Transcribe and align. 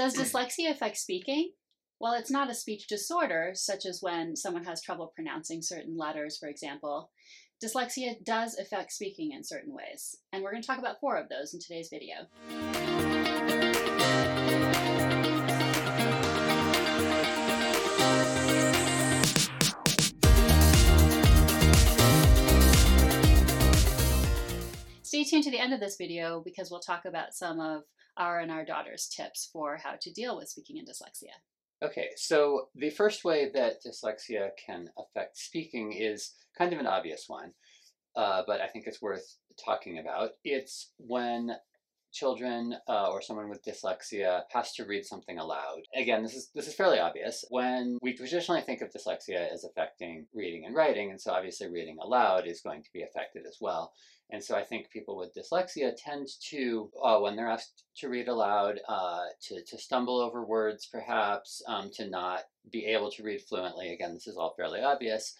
Does 0.00 0.16
mm. 0.16 0.22
dyslexia 0.22 0.70
affect 0.70 0.96
speaking? 0.96 1.50
Well, 2.00 2.14
it's 2.14 2.30
not 2.30 2.48
a 2.48 2.54
speech 2.54 2.86
disorder, 2.86 3.50
such 3.52 3.84
as 3.84 4.00
when 4.00 4.34
someone 4.34 4.64
has 4.64 4.80
trouble 4.80 5.12
pronouncing 5.14 5.60
certain 5.60 5.94
letters, 5.94 6.38
for 6.38 6.48
example. 6.48 7.10
Dyslexia 7.62 8.14
does 8.24 8.58
affect 8.58 8.92
speaking 8.92 9.32
in 9.32 9.44
certain 9.44 9.74
ways, 9.74 10.16
and 10.32 10.42
we're 10.42 10.52
going 10.52 10.62
to 10.62 10.66
talk 10.66 10.78
about 10.78 11.00
four 11.00 11.18
of 11.18 11.28
those 11.28 11.52
in 11.52 11.60
today's 11.60 11.90
video. 11.90 12.14
Stay 25.02 25.24
tuned 25.24 25.44
to 25.44 25.50
the 25.50 25.60
end 25.60 25.74
of 25.74 25.80
this 25.80 25.98
video 25.98 26.40
because 26.42 26.70
we'll 26.70 26.80
talk 26.80 27.04
about 27.04 27.34
some 27.34 27.60
of 27.60 27.82
our 28.16 28.40
and 28.40 28.50
our 28.50 28.64
daughter's 28.64 29.08
tips 29.08 29.48
for 29.52 29.76
how 29.76 29.94
to 30.00 30.12
deal 30.12 30.36
with 30.36 30.48
speaking 30.48 30.78
and 30.78 30.88
dyslexia. 30.88 31.34
Okay, 31.82 32.08
so 32.16 32.68
the 32.74 32.90
first 32.90 33.24
way 33.24 33.50
that 33.54 33.82
dyslexia 33.82 34.50
can 34.64 34.88
affect 34.98 35.38
speaking 35.38 35.92
is 35.92 36.34
kind 36.56 36.72
of 36.72 36.78
an 36.78 36.86
obvious 36.86 37.24
one, 37.26 37.52
uh, 38.16 38.42
but 38.46 38.60
I 38.60 38.66
think 38.66 38.86
it's 38.86 39.00
worth 39.00 39.36
talking 39.64 39.98
about. 39.98 40.32
It's 40.44 40.92
when 40.98 41.52
children 42.12 42.74
uh, 42.88 43.08
or 43.10 43.22
someone 43.22 43.48
with 43.48 43.64
dyslexia 43.64 44.42
has 44.50 44.72
to 44.74 44.84
read 44.84 45.04
something 45.04 45.38
aloud. 45.38 45.82
Again, 45.94 46.22
this 46.22 46.34
is 46.34 46.50
this 46.54 46.68
is 46.68 46.74
fairly 46.74 46.98
obvious. 46.98 47.44
When 47.50 47.98
we 48.02 48.14
traditionally 48.14 48.62
think 48.62 48.80
of 48.80 48.90
dyslexia 48.90 49.52
as 49.52 49.64
affecting 49.64 50.26
reading 50.34 50.64
and 50.66 50.74
writing, 50.74 51.10
and 51.10 51.20
so 51.20 51.32
obviously 51.32 51.68
reading 51.68 51.98
aloud 52.00 52.46
is 52.46 52.60
going 52.60 52.82
to 52.82 52.92
be 52.92 53.02
affected 53.02 53.44
as 53.46 53.58
well. 53.60 53.92
And 54.32 54.42
so 54.42 54.54
I 54.56 54.62
think 54.62 54.90
people 54.90 55.16
with 55.16 55.34
dyslexia 55.34 55.92
tend 55.96 56.28
to, 56.50 56.90
uh, 57.02 57.18
when 57.18 57.34
they're 57.34 57.50
asked 57.50 57.82
to 57.96 58.08
read 58.08 58.28
aloud, 58.28 58.78
uh, 58.88 59.24
to, 59.48 59.62
to 59.64 59.78
stumble 59.78 60.20
over 60.20 60.44
words 60.44 60.86
perhaps, 60.86 61.62
um, 61.66 61.90
to 61.94 62.08
not 62.08 62.44
be 62.70 62.86
able 62.86 63.10
to 63.12 63.22
read 63.24 63.42
fluently. 63.42 63.92
Again, 63.92 64.14
this 64.14 64.28
is 64.28 64.36
all 64.36 64.54
fairly 64.56 64.82
obvious. 64.82 65.34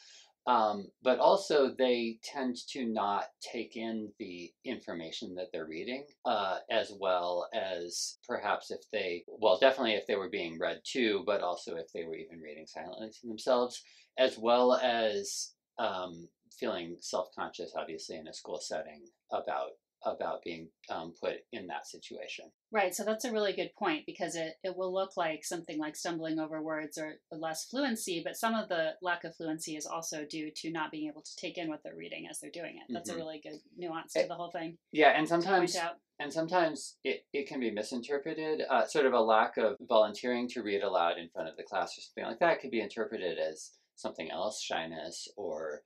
Um, 0.47 0.89
but 1.03 1.19
also, 1.19 1.71
they 1.77 2.19
tend 2.25 2.57
to 2.71 2.87
not 2.87 3.25
take 3.41 3.77
in 3.77 4.11
the 4.19 4.51
information 4.65 5.35
that 5.35 5.49
they're 5.53 5.67
reading 5.67 6.07
uh, 6.25 6.59
as 6.71 6.93
well 6.99 7.49
as 7.55 8.19
perhaps 8.27 8.71
if 8.71 8.81
they, 8.91 9.25
well, 9.29 9.59
definitely 9.59 9.95
if 9.95 10.07
they 10.07 10.17
were 10.17 10.31
being 10.31 10.59
read 10.59 10.81
to, 10.93 11.23
but 11.27 11.43
also 11.43 11.77
if 11.77 11.93
they 11.93 12.05
were 12.05 12.17
even 12.17 12.41
reading 12.41 12.67
silently 12.67 13.11
to 13.11 13.27
themselves, 13.27 13.83
as 14.19 14.39
well 14.39 14.75
as 14.75 15.53
um, 15.79 16.29
feeling 16.59 16.97
self-conscious 17.01 17.73
obviously 17.77 18.17
in 18.17 18.29
a 18.29 18.33
school 18.33 18.59
setting 18.61 19.03
about 19.33 19.71
about 20.05 20.43
being 20.43 20.69
um, 20.89 21.13
put 21.21 21.35
in 21.53 21.67
that 21.69 21.87
situation. 21.87 22.47
Right 22.73 22.95
so 22.95 23.05
that's 23.05 23.25
a 23.25 23.33
really 23.33 23.53
good 23.53 23.71
point 23.79 24.05
because 24.07 24.37
it, 24.37 24.55
it 24.63 24.77
will 24.77 24.93
look 24.93 25.17
like 25.17 25.45
something 25.45 25.79
like 25.79 25.97
stumbling 25.97 26.39
over 26.39 26.63
words 26.63 26.99
or 26.99 27.15
less 27.33 27.65
fluency 27.65 28.23
but 28.25 28.37
some 28.37 28.55
of 28.55 28.69
the 28.69 28.93
lack 29.03 29.25
of 29.25 29.35
fluency 29.35 29.77
is 29.77 29.87
also 29.87 30.25
due 30.25 30.51
to 30.57 30.71
not 30.71 30.91
being 30.91 31.09
able 31.09 31.23
to 31.23 31.37
take 31.37 31.59
in 31.59 31.69
what 31.69 31.83
they're 31.83 31.97
reading 31.97 32.27
as 32.31 32.39
they're 32.39 32.51
doing 32.51 32.77
it. 32.77 32.93
That's 32.93 33.11
mm-hmm. 33.11 33.21
a 33.21 33.23
really 33.23 33.41
good 33.43 33.61
nuance 33.77 34.13
to 34.15 34.21
it, 34.21 34.29
the 34.29 34.35
whole 34.35 34.51
thing 34.51 34.77
yeah 34.93 35.13
and 35.17 35.29
sometimes 35.29 35.77
and 36.19 36.33
sometimes 36.33 36.97
it, 37.03 37.25
it 37.33 37.49
can 37.49 37.61
be 37.61 37.71
misinterpreted 37.71 38.63
uh, 38.69 38.85
sort 38.87 39.07
of 39.07 39.15
a 39.15 39.21
lack 39.21 39.57
of 39.57 39.77
volunteering 39.89 40.49
to 40.49 40.63
read 40.63 40.83
aloud 40.83 41.19
in 41.19 41.29
front 41.31 41.49
of 41.49 41.57
the 41.57 41.63
class 41.63 41.97
or 41.97 42.03
something 42.03 42.25
like 42.25 42.39
that 42.41 42.61
could 42.61 42.71
be 42.71 42.81
interpreted 42.81 43.39
as 43.39 43.73
something 43.97 44.31
else 44.31 44.63
shyness 44.63 45.29
or 45.37 45.83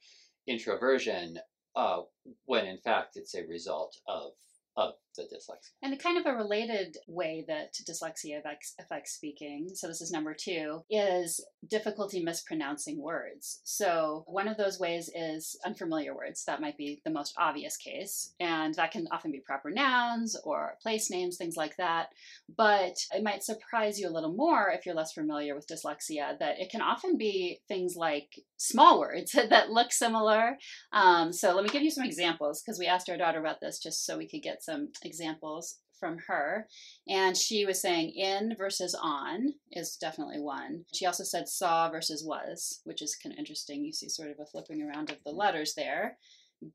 introversion 0.47 1.39
uh, 1.77 2.03
when 2.47 2.67
in 2.67 2.79
fact 2.79 3.17
it's 3.17 3.35
a 3.35 3.47
result 3.47 3.97
of 4.09 4.33
of 4.77 4.95
the 5.17 5.23
dyslexia. 5.23 5.71
And 5.83 5.99
kind 5.99 6.19
of 6.19 6.27
a 6.27 6.37
related 6.37 6.97
way 7.09 7.45
that 7.49 7.75
dyslexia 7.89 8.39
affects, 8.39 8.75
affects 8.81 9.13
speaking, 9.13 9.71
so 9.75 9.89
this 9.89 10.01
is 10.01 10.11
number 10.11 10.35
two, 10.35 10.83
is 10.91 11.45
difficulty 11.69 12.23
mispronouncing 12.23 13.01
words. 13.01 13.61
So 13.65 14.25
one 14.27 14.49
of 14.49 14.57
those 14.57 14.79
ways 14.79 15.11
is 15.15 15.59
unfamiliar 15.65 16.15
words. 16.15 16.45
That 16.45 16.61
might 16.61 16.77
be 16.77 17.01
the 17.05 17.11
most 17.11 17.35
obvious 17.39 17.77
case. 17.77 18.35
And 18.41 18.75
that 18.75 18.93
can 18.93 19.07
often 19.11 19.31
be 19.31 19.41
proper 19.41 19.71
nouns 19.71 20.37
or 20.45 20.77
place 20.83 21.11
names, 21.11 21.37
things 21.37 21.57
like 21.57 21.77
that. 21.77 22.09
But 22.57 22.97
it 23.13 23.23
might 23.23 23.43
surprise 23.43 23.99
you 23.99 24.09
a 24.09 24.13
little 24.13 24.33
more 24.35 24.71
if 24.71 24.85
you're 24.85 24.95
less 24.95 25.13
familiar 25.13 25.55
with 25.55 25.69
dyslexia 25.69 26.39
that 26.39 26.61
it 26.61 26.71
can 26.71 26.83
often 26.83 27.17
be 27.17 27.61
things 27.69 27.97
like 27.97 28.41
small 28.57 29.01
words 29.01 29.33
that 29.51 29.71
look 29.71 29.93
similar. 29.93 30.59
Um, 30.93 31.33
so 31.33 31.55
let 31.55 31.65
me 31.65 31.71
give 31.71 31.83
you 31.83 31.91
some 31.91 32.05
examples 32.05 32.63
because 32.63 32.79
we 32.79 32.87
asked 32.87 33.09
our 33.09 33.17
daughter 33.17 33.41
about 33.41 33.61
this 33.61 33.79
just 33.79 34.05
so 34.05 34.19
we 34.19 34.29
could 34.29 34.43
get 34.43 34.63
some 34.63 34.89
examples 35.05 35.79
from 35.99 36.19
her. 36.27 36.69
And 37.09 37.37
she 37.37 37.65
was 37.65 37.81
saying 37.81 38.11
in 38.11 38.55
versus 38.59 38.95
on 39.01 39.55
is 39.73 39.97
definitely 39.97 40.41
one. 40.41 40.85
She 40.93 41.07
also 41.07 41.25
said 41.25 41.49
saw 41.49 41.89
versus 41.91 42.25
was, 42.25 42.81
which 42.85 43.01
is 43.01 43.17
kind 43.17 43.33
of 43.33 43.39
interesting. 43.39 43.85
You 43.85 43.93
see 43.93 44.09
sort 44.09 44.31
of 44.31 44.41
a 44.41 44.47
flipping 44.47 44.83
around 44.83 45.11
of 45.11 45.17
the 45.25 45.31
hmm. 45.31 45.39
letters 45.39 45.75
there. 45.75 46.19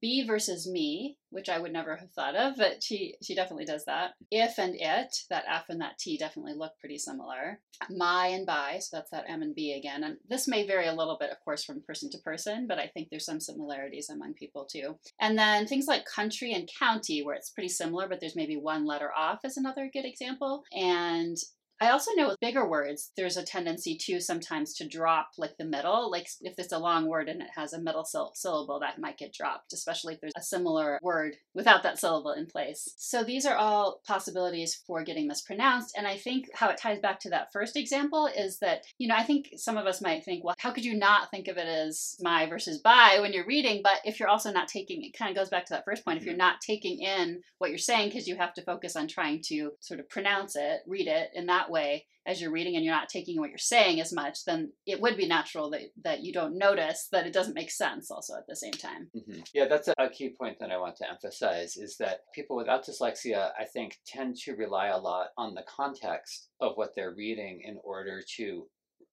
Be 0.02 0.26
versus 0.26 0.68
me, 0.68 1.18
which 1.30 1.50
I 1.50 1.60
would 1.60 1.74
never 1.74 1.96
have 1.96 2.12
thought 2.12 2.36
of, 2.36 2.56
but 2.58 2.84
she 2.84 3.16
she 3.24 3.36
definitely 3.36 3.66
does 3.66 3.86
that. 3.86 4.12
If 4.32 4.58
and 4.58 4.76
it, 4.76 5.16
that 5.30 5.46
F 5.48 5.66
and 5.70 5.82
that 5.82 5.98
T 5.98 6.18
definitely 6.18 6.54
look 6.54 6.74
pretty 6.80 6.98
similar. 6.98 7.60
My 7.90 8.28
and 8.28 8.46
by, 8.46 8.80
so 8.80 8.98
that's 8.98 9.12
that 9.12 9.26
M 9.28 9.42
and 9.42 9.56
B 9.56 9.74
again. 9.74 10.04
And 10.04 10.18
this 10.28 10.48
may 10.48 10.66
vary 10.68 10.88
a 10.88 10.94
little 10.94 11.18
bit, 11.20 11.32
of 11.32 11.40
course, 11.44 11.64
from 11.64 11.82
person 11.82 12.10
to 12.12 12.18
person, 12.20 12.68
but 12.68 12.80
I 12.80 12.88
think 12.88 13.10
there's 13.10 13.26
some 13.26 13.40
similarities 13.40 14.10
among 14.10 14.34
people 14.34 14.66
too. 14.66 14.98
And 15.20 15.38
then 15.38 15.66
things 15.66 15.88
like 15.88 16.06
country 16.06 16.54
and 16.54 16.70
county, 16.78 17.24
where 17.24 17.36
it's 17.36 17.52
pretty 17.52 17.70
similar, 17.70 18.08
but 18.08 18.20
there's 18.20 18.36
maybe 18.36 18.58
one 18.58 18.86
letter 18.86 19.12
off, 19.16 19.40
is 19.44 19.58
another 19.58 19.90
good 19.92 20.06
example. 20.06 20.64
And 20.74 21.38
I 21.82 21.90
also 21.90 22.12
know 22.16 22.28
with 22.28 22.40
bigger 22.40 22.68
words, 22.68 23.12
there's 23.16 23.38
a 23.38 23.44
tendency 23.44 23.98
to 24.06 24.20
sometimes 24.20 24.74
to 24.76 24.88
drop 24.88 25.30
like 25.38 25.58
the 25.58 25.66
middle. 25.66 26.12
Like 26.12 26.28
if 26.42 26.56
it's 26.58 26.74
a 26.74 26.80
long 26.80 27.08
word 27.08 27.30
and 27.30 27.42
it 27.42 27.50
has 27.56 27.74
a 27.74 27.82
middle 27.82 28.06
syllable, 28.06 28.80
that 28.80 29.00
might 29.00 29.18
get 29.18 29.34
dropped, 29.34 29.74
especially 29.74 30.14
if 30.14 30.22
there's 30.22 30.34
a 30.38 30.42
similar 30.42 31.00
word 31.02 31.36
without 31.54 31.84
that 31.84 32.00
syllable 32.00 32.32
in 32.32 32.48
place. 32.48 32.94
So 32.98 33.24
these 33.24 33.46
are 33.46 33.56
all 33.56 34.02
possibilities 34.06 34.82
for 34.86 35.04
getting 35.04 35.28
mispronounced. 35.28 35.96
And 35.98 36.08
I 36.08 36.18
think 36.18 36.50
how 36.54 36.70
it 36.70 36.78
ties 36.78 37.00
back 37.00 37.20
to 37.22 37.30
that 37.30 37.52
first 37.54 37.78
example 37.78 38.28
is 38.28 38.60
that, 38.60 38.84
you 38.98 39.08
know, 39.08 39.16
I 39.16 39.24
think 39.24 39.50
some 39.56 39.78
of 39.78 39.86
us 39.86 40.02
might 40.02 40.24
think, 40.24 40.44
well, 40.44 40.56
how 40.60 40.72
could 40.72 40.86
you 40.86 40.96
not 40.96 41.32
think 41.32 41.48
of 41.48 41.58
it 41.58 41.68
as 41.68 42.18
my 42.22 42.46
versus 42.48 42.80
by 42.80 43.20
when 43.22 43.34
you're 43.34 43.46
reading? 43.46 43.82
But 43.84 44.00
if 44.04 44.20
you're 44.20 44.30
also 44.30 44.52
not 44.52 44.68
taking, 44.68 45.04
it 45.04 45.18
kind 45.18 45.32
of 45.32 45.38
goes 45.38 45.50
back 45.50 45.66
to 45.66 45.74
that 45.74 45.86
first 45.86 46.04
point. 46.04 46.18
If 46.18 46.26
you're 46.26 46.34
mm-hmm. 46.34 46.40
not 46.40 46.62
taking 46.62 47.00
in 47.00 47.42
what 47.58 47.70
you're 47.70 47.78
saying 47.78 48.10
because 48.10 48.28
you 48.28 48.36
have 48.36 48.54
to 48.56 48.62
focus 48.64 48.96
on 48.96 49.08
trying 49.08 49.42
to 49.48 49.72
sort 49.80 50.00
of 50.00 50.10
pronounce 50.10 50.56
it, 50.56 50.82
read 50.88 51.08
it 51.08 51.30
in 51.34 51.46
that 51.46 51.69
way 51.72 52.06
as 52.25 52.41
you're 52.41 52.52
reading 52.52 52.75
and 52.75 52.85
you're 52.85 52.94
not 52.94 53.09
taking 53.09 53.40
what 53.40 53.50
you're 53.50 53.57
saying 53.57 54.00
as 54.00 54.13
much, 54.13 54.46
then 54.46 54.72
it 54.85 55.02
would 55.02 55.18
be 55.18 55.28
natural 55.28 55.69
that, 55.72 55.81
that 56.03 56.22
you 56.22 56.31
don't 56.31 56.57
notice 56.57 57.07
that 57.12 57.25
it 57.25 57.34
doesn't 57.34 57.56
make 57.56 57.72
sense 57.72 58.12
also 58.12 58.35
at 58.35 58.46
the 58.47 58.56
same 58.56 58.74
time. 58.74 59.09
Mm-hmm. 59.16 59.41
Yeah, 59.53 59.68
that's 59.68 59.88
a 59.88 60.09
key 60.09 60.30
point 60.30 60.57
that 60.59 60.72
I 60.72 60.78
want 60.78 60.96
to 60.97 61.09
emphasize 61.09 61.75
is 61.78 61.97
that 61.97 62.22
people 62.35 62.56
without 62.56 62.85
dyslexia, 62.85 63.50
I 63.59 63.66
think, 63.66 63.97
tend 64.06 64.35
to 64.44 64.56
rely 64.56 64.88
a 64.88 64.97
lot 64.97 65.30
on 65.38 65.56
the 65.56 65.63
context 65.68 66.50
of 66.62 66.74
what 66.75 66.91
they're 66.96 67.16
reading 67.16 67.62
in 67.63 67.78
order 67.84 68.22
to 68.38 68.68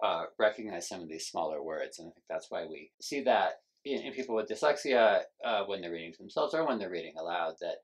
uh, 0.05 0.25
recognize 0.39 0.89
some 0.89 1.01
of 1.01 1.09
these 1.09 1.27
smaller 1.27 1.63
words. 1.63 1.99
And 1.99 2.09
I 2.09 2.11
think 2.11 2.27
that's 2.29 2.51
why 2.51 2.67
we 2.67 2.91
see 3.01 3.23
that 3.23 3.61
in, 3.87 4.03
in 4.03 4.13
people 4.13 4.35
with 4.35 4.49
dyslexia 4.49 5.21
uh, 5.45 5.65
when 5.65 5.81
they're 5.81 5.93
reading 5.93 6.13
to 6.13 6.19
themselves 6.19 6.55
or 6.55 6.67
when 6.67 6.79
they're 6.79 6.91
reading 6.91 7.15
aloud 7.19 7.55
that 7.61 7.77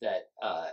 that 0.00 0.22
uh, 0.42 0.66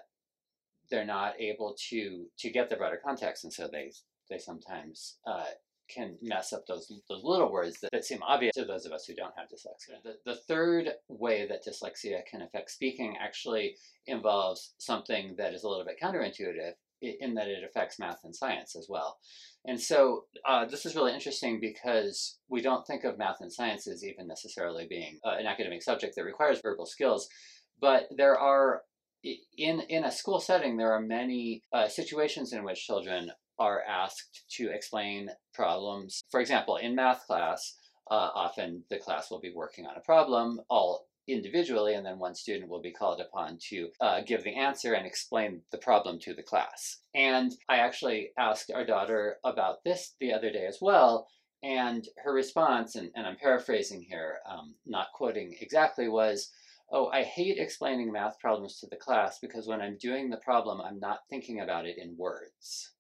they're 0.90 1.06
not 1.06 1.40
able 1.40 1.76
to 1.90 2.26
to 2.40 2.50
get 2.50 2.70
the 2.70 2.76
broader 2.76 3.00
context, 3.04 3.44
and 3.44 3.54
so 3.54 3.68
they 3.72 3.92
they 4.30 4.38
sometimes 4.38 5.18
uh, 5.26 5.46
can 5.90 6.16
mess 6.22 6.54
up 6.54 6.66
those 6.68 6.92
those 7.10 7.24
little 7.24 7.52
words 7.52 7.80
that, 7.82 7.92
that, 7.92 8.06
seem 8.06 8.22
obvious 8.24 8.54
to 8.56 8.66
those 8.66 8.86
of 8.86 8.92
us 8.92 9.06
who 9.06 9.16
don't 9.16 9.34
have 9.38 9.48
dyslexia. 9.48 10.02
The, 10.04 10.16
the 10.26 10.38
third 10.48 10.90
way 11.08 11.48
that 11.48 11.66
dyslexia 11.66 12.22
can 12.30 12.42
affect 12.42 12.72
speaking 12.72 13.18
actually 13.20 13.76
involves 14.06 14.74
something 14.78 15.36
that 15.38 15.54
is 15.54 15.64
a 15.64 15.70
little 15.70 15.86
bit 15.86 16.00
counterintuitive 16.02 16.74
in 17.02 17.34
that 17.34 17.48
it 17.48 17.64
affects 17.64 17.98
math 17.98 18.20
and 18.24 18.36
science 18.36 18.76
as 18.76 18.88
well. 18.90 19.18
And 19.66 19.80
so 19.80 20.26
uh, 20.48 20.66
this 20.66 20.86
is 20.86 20.96
really 20.96 21.14
interesting 21.14 21.60
because 21.60 22.38
we 22.50 22.62
don't 22.62 22.86
think 22.86 23.04
of 23.04 23.18
math 23.18 23.42
and 23.42 23.52
science 23.52 23.88
as 23.88 24.04
even 24.04 24.28
necessarily 24.28 24.86
being 24.88 25.20
uh, 25.26 25.36
an 25.40 25.46
academic 25.46 25.82
subject 25.82 26.16
that 26.16 26.26
requires 26.26 26.62
verbal 26.62 26.86
skills, 26.86 27.30
but 27.80 28.08
there 28.16 28.38
are 28.38 28.82
in 29.24 29.82
in 29.82 30.04
a 30.04 30.12
school 30.12 30.40
setting, 30.40 30.78
there 30.78 30.92
are 30.92 31.02
many 31.02 31.64
uh, 31.74 31.88
situations 31.88 32.54
in 32.54 32.64
which 32.64 32.86
children 32.86 33.32
are 33.58 33.84
asked 33.88 34.44
to 34.58 34.70
explain 34.70 35.30
problems. 35.54 36.22
For 36.32 36.40
example, 36.40 36.78
in 36.78 36.96
math 36.96 37.26
class, 37.28 37.76
uh, 38.10 38.30
often 38.34 38.84
the 38.90 39.00
class 39.00 39.30
will 39.30 39.42
be 39.42 39.52
working 39.54 39.86
on 39.86 39.98
a 39.98 40.02
problem 40.02 40.62
all 40.70 41.08
individually, 41.28 41.94
and 41.94 42.06
then 42.06 42.18
one 42.18 42.34
student 42.34 42.70
will 42.70 42.82
be 42.82 42.92
called 42.92 43.22
upon 43.22 43.58
to 43.70 43.90
uh, 44.02 44.22
give 44.26 44.44
the 44.44 44.56
answer 44.56 44.94
and 44.94 45.06
explain 45.06 45.62
the 45.72 45.78
problem 45.78 46.20
to 46.20 46.34
the 46.34 46.42
class. 46.42 47.02
And 47.14 47.52
I 47.68 47.78
actually 47.78 48.32
asked 48.38 48.72
our 48.74 48.86
daughter 48.86 49.38
about 49.44 49.84
this 49.84 50.16
the 50.20 50.34
other 50.34 50.52
day 50.52 50.66
as 50.66 50.80
well. 50.82 51.28
And 51.62 52.08
her 52.24 52.34
response, 52.34 52.96
and, 52.96 53.12
and 53.16 53.28
I'm 53.28 53.36
paraphrasing 53.36 54.02
here, 54.02 54.38
um, 54.50 54.76
not 54.86 55.08
quoting 55.14 55.56
exactly, 55.60 56.08
was, 56.08 56.50
oh, 56.92 57.10
I 57.10 57.24
hate 57.24 57.58
explaining 57.58 58.12
math 58.12 58.40
problems 58.40 58.80
to 58.80 58.88
the 58.88 58.98
class 58.98 59.40
because 59.42 59.68
when 59.68 59.82
I'm 59.82 59.98
doing 60.00 60.30
the 60.30 60.38
problem, 60.38 60.82
I'm 60.82 61.00
not 61.00 61.20
thinking 61.30 61.60
about 61.60 61.86
it 61.86 61.98
in 61.98 62.18
words. 62.18 62.94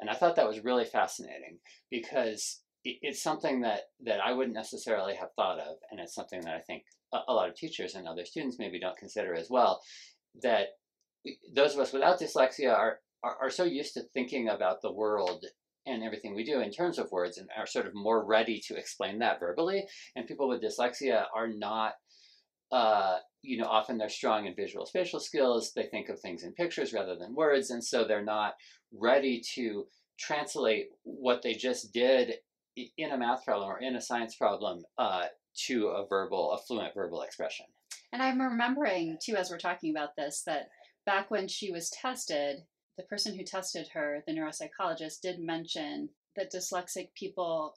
And 0.00 0.10
I 0.10 0.14
thought 0.14 0.36
that 0.36 0.48
was 0.48 0.64
really 0.64 0.84
fascinating 0.84 1.58
because 1.90 2.60
it's 2.84 3.22
something 3.22 3.62
that, 3.62 3.82
that 4.04 4.20
I 4.20 4.32
wouldn't 4.32 4.54
necessarily 4.54 5.14
have 5.16 5.32
thought 5.34 5.58
of. 5.58 5.76
And 5.90 5.98
it's 6.00 6.14
something 6.14 6.40
that 6.42 6.54
I 6.54 6.60
think 6.60 6.84
a, 7.12 7.32
lot 7.32 7.48
of 7.48 7.56
teachers 7.56 7.94
and 7.94 8.06
other 8.06 8.24
students 8.24 8.58
maybe 8.58 8.78
don't 8.78 8.98
consider 8.98 9.34
as 9.34 9.48
well. 9.50 9.80
That 10.42 10.68
those 11.54 11.74
of 11.74 11.80
us 11.80 11.92
without 11.92 12.20
dyslexia 12.20 12.72
are, 12.72 13.00
are, 13.24 13.36
are 13.42 13.50
so 13.50 13.64
used 13.64 13.94
to 13.94 14.02
thinking 14.12 14.48
about 14.48 14.82
the 14.82 14.92
world 14.92 15.44
and 15.86 16.02
everything 16.02 16.34
we 16.34 16.44
do 16.44 16.60
in 16.60 16.70
terms 16.70 16.98
of 16.98 17.10
words 17.10 17.38
and 17.38 17.48
are 17.56 17.66
sort 17.66 17.86
of 17.86 17.94
more 17.94 18.24
ready 18.24 18.60
to 18.66 18.76
explain 18.76 19.18
that 19.20 19.40
verbally. 19.40 19.84
And 20.14 20.26
people 20.26 20.48
with 20.48 20.62
dyslexia 20.62 21.24
are 21.34 21.48
not 21.48 21.94
uh, 22.72 23.18
you 23.42 23.58
know, 23.58 23.66
often 23.66 23.96
they're 23.96 24.08
strong 24.08 24.46
in 24.46 24.54
visual 24.54 24.86
spatial 24.86 25.20
skills. 25.20 25.72
They 25.74 25.84
think 25.84 26.08
of 26.08 26.20
things 26.20 26.42
in 26.42 26.52
pictures 26.52 26.92
rather 26.92 27.16
than 27.16 27.34
words, 27.34 27.70
and 27.70 27.82
so 27.82 28.04
they're 28.04 28.24
not 28.24 28.54
ready 28.92 29.40
to 29.54 29.86
translate 30.18 30.88
what 31.02 31.42
they 31.42 31.54
just 31.54 31.92
did 31.92 32.34
in 32.96 33.10
a 33.12 33.18
math 33.18 33.44
problem 33.44 33.68
or 33.68 33.78
in 33.78 33.96
a 33.96 34.00
science 34.00 34.34
problem 34.34 34.82
uh, 34.98 35.24
to 35.66 35.88
a 35.88 36.06
verbal, 36.06 36.52
a 36.52 36.58
fluent 36.58 36.94
verbal 36.94 37.22
expression. 37.22 37.66
And 38.12 38.22
I'm 38.22 38.40
remembering 38.40 39.18
too, 39.22 39.36
as 39.36 39.50
we're 39.50 39.58
talking 39.58 39.90
about 39.90 40.16
this, 40.16 40.42
that 40.46 40.68
back 41.04 41.30
when 41.30 41.48
she 41.48 41.70
was 41.70 41.90
tested, 41.90 42.58
the 42.96 43.04
person 43.04 43.36
who 43.36 43.44
tested 43.44 43.88
her, 43.94 44.22
the 44.26 44.32
neuropsychologist, 44.32 45.20
did 45.22 45.38
mention 45.38 46.10
that 46.36 46.52
dyslexic 46.52 47.08
people 47.14 47.74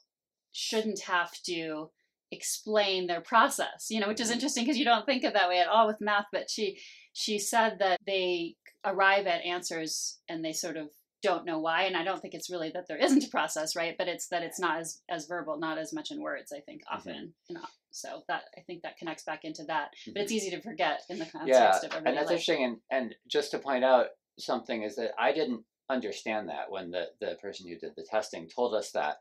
shouldn't 0.52 1.00
have 1.00 1.30
to 1.44 1.90
explain 2.32 3.06
their 3.06 3.20
process 3.20 3.86
you 3.90 4.00
know 4.00 4.08
which 4.08 4.20
is 4.20 4.28
mm-hmm. 4.28 4.34
interesting 4.34 4.64
because 4.64 4.78
you 4.78 4.84
don't 4.84 5.06
think 5.06 5.24
of 5.24 5.32
that 5.32 5.48
way 5.48 5.58
at 5.58 5.68
all 5.68 5.86
with 5.86 6.00
math 6.00 6.26
but 6.32 6.48
she 6.48 6.78
she 7.12 7.38
said 7.38 7.78
that 7.80 7.98
they 8.06 8.54
arrive 8.84 9.26
at 9.26 9.44
answers 9.44 10.18
and 10.28 10.44
they 10.44 10.52
sort 10.52 10.76
of 10.76 10.88
don't 11.22 11.44
know 11.44 11.58
why 11.58 11.82
and 11.82 11.96
i 11.96 12.04
don't 12.04 12.20
think 12.22 12.34
it's 12.34 12.50
really 12.50 12.70
that 12.72 12.86
there 12.88 12.96
isn't 12.96 13.24
a 13.24 13.30
process 13.30 13.76
right 13.76 13.96
but 13.98 14.08
it's 14.08 14.28
that 14.28 14.42
it's 14.42 14.58
not 14.58 14.78
as 14.80 15.00
as 15.10 15.26
verbal 15.26 15.58
not 15.58 15.76
as 15.76 15.92
much 15.92 16.10
in 16.10 16.22
words 16.22 16.52
i 16.52 16.60
think 16.60 16.80
mm-hmm. 16.82 16.96
often 16.96 17.14
mm-hmm. 17.14 17.30
you 17.48 17.54
know 17.54 17.66
so 17.90 18.22
that 18.28 18.42
i 18.56 18.60
think 18.62 18.82
that 18.82 18.96
connects 18.96 19.24
back 19.24 19.44
into 19.44 19.64
that 19.64 19.88
mm-hmm. 19.88 20.12
but 20.14 20.22
it's 20.22 20.32
easy 20.32 20.50
to 20.50 20.62
forget 20.62 21.02
in 21.10 21.18
the 21.18 21.26
context 21.26 21.48
yeah, 21.48 21.76
of 21.76 21.84
everyday 21.92 22.08
and 22.08 22.16
that's 22.16 22.30
life. 22.30 22.38
interesting 22.38 22.64
and 22.64 22.76
and 22.90 23.14
just 23.28 23.50
to 23.50 23.58
point 23.58 23.84
out 23.84 24.06
something 24.38 24.82
is 24.82 24.96
that 24.96 25.10
i 25.18 25.32
didn't 25.32 25.62
understand 25.90 26.48
that 26.48 26.70
when 26.70 26.90
the 26.90 27.06
the 27.20 27.36
person 27.42 27.68
who 27.68 27.76
did 27.76 27.92
the 27.96 28.06
testing 28.08 28.48
told 28.48 28.74
us 28.74 28.92
that 28.92 29.16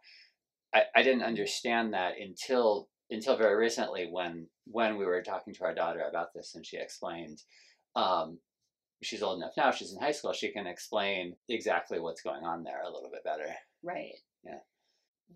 I, 0.73 0.83
I 0.95 1.03
didn't 1.03 1.23
understand 1.23 1.93
that 1.93 2.13
until 2.19 2.87
until 3.11 3.37
very 3.37 3.55
recently 3.55 4.07
when 4.11 4.47
when 4.65 4.97
we 4.97 5.05
were 5.05 5.21
talking 5.21 5.53
to 5.53 5.63
our 5.63 5.73
daughter 5.73 6.03
about 6.09 6.33
this 6.33 6.55
and 6.55 6.65
she 6.65 6.77
explained 6.77 7.41
um, 7.95 8.37
she's 9.01 9.23
old 9.23 9.39
enough 9.39 9.53
now 9.57 9.71
she's 9.71 9.93
in 9.93 9.99
high 9.99 10.11
school 10.11 10.33
she 10.33 10.51
can 10.51 10.67
explain 10.67 11.35
exactly 11.47 11.99
what's 11.99 12.21
going 12.21 12.43
on 12.43 12.63
there 12.63 12.81
a 12.81 12.91
little 12.91 13.09
bit 13.11 13.23
better. 13.23 13.49
Right. 13.83 14.13
Yeah. 14.43 14.59